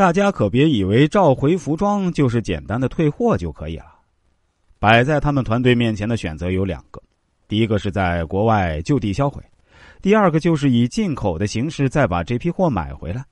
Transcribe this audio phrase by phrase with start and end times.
[0.00, 3.84] 大家可别以为召回服装就是简单的退货就可以了。
[4.78, 7.02] 摆在他们团队面前的选择有两个：
[7.46, 9.42] 第一个是在国外就地销毁；
[10.00, 13.22] 第二个就是以进口的形式再把这批货买回来。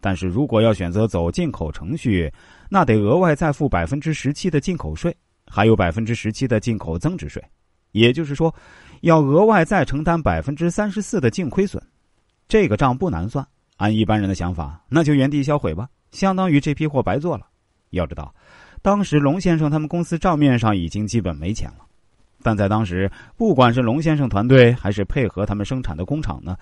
[0.00, 2.28] 但是如果要选择走进口程序，
[2.68, 5.16] 那得额外再付百分之十七的进口税，
[5.46, 7.40] 还有百分之十七的进口增值税，
[7.92, 8.52] 也就是说，
[9.02, 11.80] 要额外再承担百分之三十四的净亏损。
[12.48, 13.46] 这个账不难算。
[13.76, 17.46] 按一般人的想法，那就原地销毁吧，相当于这批货白做了。
[17.90, 18.34] 要知道，
[18.82, 21.86] 当时龙先生他们公司账面上已经基本没钱了，
[22.42, 26.56] 但在当时，不管是龙先生团队还是配合他们生产的工厂呢，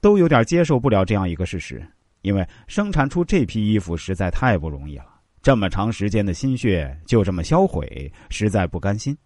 [0.00, 1.86] 都有点接受不了这样一个事实，
[2.22, 5.06] 因为生产出这批衣服实在太不容易了，
[5.42, 9.16] 这么长时间的心血就这么销毁，实在不甘心。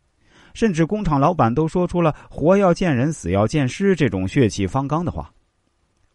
[0.54, 5.32] 甚至工厂老板都说出了“活要见人，死要见尸”这种血气方刚的话。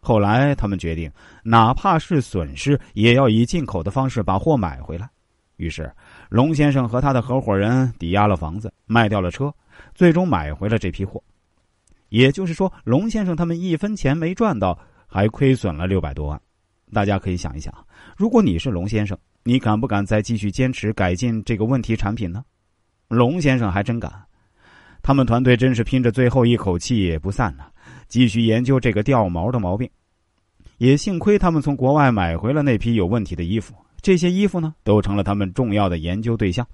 [0.00, 1.10] 后来，他们决定，
[1.44, 5.08] 哪怕是损失，也要以进口的方式把货买回来。
[5.56, 5.92] 于是，
[6.30, 9.52] 龙先生和他的合伙人抵押了房子，卖掉了车，
[9.94, 11.22] 最终买回了这批货。
[12.08, 16.40] 也就是说，龙先生他们一分钱没赚到，还亏损了六百多万。
[16.92, 17.72] 大家可以想一想，
[18.16, 22.42] 如果你是龙先生，你敢不敢再继续坚持改进这个问题产品呢？
[23.08, 24.10] 龙先生还真敢，
[25.02, 27.64] 他们团队真是拼着最后一口气也不散呢。
[28.08, 29.88] 继续研究这个掉毛的毛病，
[30.80, 33.74] 也幸亏他们从国外买回了那批有问题的衣服。
[34.00, 36.66] 这些衣服呢，都成了他们重要的研究对象。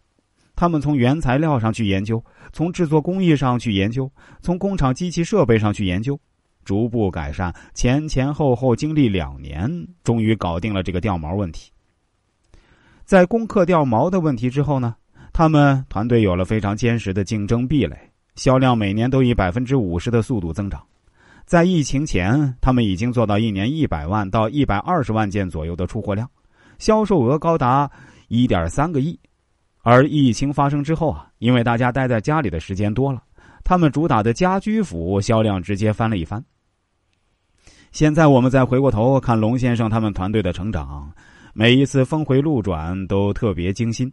[0.55, 4.09] 他们从原材料上去研究，从制作工艺上去研究，
[4.41, 6.17] 从工厂机器设备上去研究，
[6.65, 7.53] 逐步改善。
[7.75, 9.69] 前前后后经历两年，
[10.05, 11.73] 终于搞定了这个掉毛问题。
[13.05, 14.95] 在攻克掉毛的问题之后呢，
[15.33, 17.97] 他们团队有了非常坚实的竞争壁垒，
[18.37, 20.81] 销量每年都以百分之五十的速度增长。
[21.47, 26.29] 在疫情前，他们已经做到一年一百万到一百二十万件左右的出货量，
[26.81, 27.89] 销售额高达
[28.27, 29.17] 一点三个亿。
[29.83, 33.23] 而疫情发生之后啊，因为大家待在家里的时间多了，
[33.63, 36.45] 他们主打的家居服销量直接翻了一番。
[37.93, 41.13] 现在我们再回过头看龙先生他们团队的成长，
[41.55, 44.13] 每一次峰回路转都特别惊心。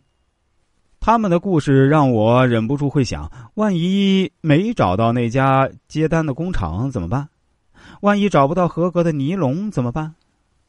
[1.06, 7.28] 他们的故事让我忍不住会想：万一没找到那家接单的工厂怎么办？
[8.00, 10.16] 万一找不到合格的尼龙怎么办？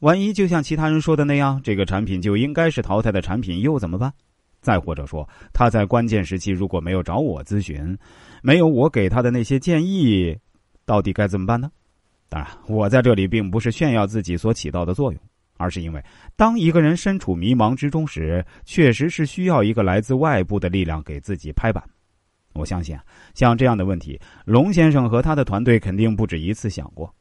[0.01, 4.13] 万一就像其他人说的那样，这个产品就应该是淘汰的产品又怎么办？
[4.61, 7.97] 再或者说，他在关键时期如果没有找我咨询，
[8.43, 10.37] 没有我给他的那些建议，
[10.85, 11.71] 到底该怎么办呢？
[12.29, 15.21] 当然，我在这里并不是炫耀自己所起到的作用。
[15.57, 16.05] 而是因为，
[16.37, 21.83] 当一个人身处迷茫之中时，确实是需要一个来自外部的力量给自己拍板。
[22.55, 22.97] 我相信，
[23.35, 27.13] 像这样的问题，龙先生和他的团队肯定不止一次想过。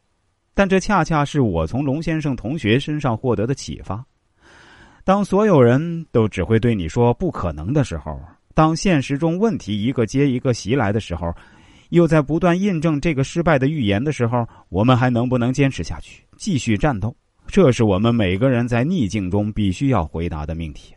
[0.54, 4.06] 但这恰恰是我从龙先生同学身上获得的启发。
[5.04, 8.20] 当所有人都只会对你说不可能的时候，
[8.54, 11.34] 当现实中问题一个接一个袭来的时候，
[11.90, 17.16] 又在不断印证这个失败的预言的时候，我们还能不能坚持下去，继续战斗？
[17.54, 20.96] 这是我们每个人在逆境中必须要回答的命题。